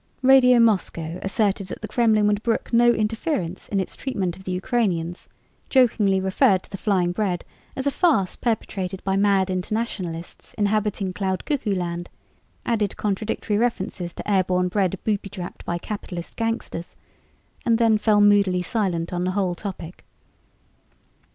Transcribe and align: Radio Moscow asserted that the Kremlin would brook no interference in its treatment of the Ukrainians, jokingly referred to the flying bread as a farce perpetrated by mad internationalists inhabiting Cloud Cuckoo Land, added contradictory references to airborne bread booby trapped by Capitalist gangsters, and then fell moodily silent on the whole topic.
Radio 0.23 0.57
Moscow 0.59 1.19
asserted 1.21 1.67
that 1.67 1.79
the 1.83 1.87
Kremlin 1.87 2.25
would 2.25 2.41
brook 2.41 2.73
no 2.73 2.89
interference 2.91 3.69
in 3.69 3.79
its 3.79 3.95
treatment 3.95 4.35
of 4.35 4.45
the 4.45 4.51
Ukrainians, 4.51 5.29
jokingly 5.69 6.19
referred 6.19 6.63
to 6.63 6.71
the 6.71 6.77
flying 6.77 7.11
bread 7.11 7.45
as 7.75 7.85
a 7.85 7.91
farce 7.91 8.35
perpetrated 8.35 9.03
by 9.03 9.15
mad 9.15 9.51
internationalists 9.51 10.55
inhabiting 10.55 11.13
Cloud 11.13 11.45
Cuckoo 11.45 11.75
Land, 11.75 12.09
added 12.65 12.97
contradictory 12.97 13.59
references 13.59 14.11
to 14.15 14.27
airborne 14.27 14.69
bread 14.69 14.97
booby 15.03 15.29
trapped 15.29 15.63
by 15.65 15.77
Capitalist 15.77 16.35
gangsters, 16.35 16.95
and 17.63 17.77
then 17.77 17.99
fell 17.99 18.21
moodily 18.21 18.63
silent 18.63 19.13
on 19.13 19.23
the 19.23 19.31
whole 19.37 19.53
topic. 19.53 20.03